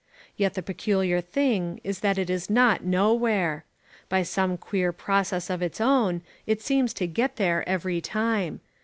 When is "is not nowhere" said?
2.27-3.65